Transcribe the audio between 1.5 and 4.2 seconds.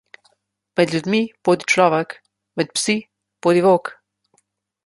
človek, med psi bodi volk.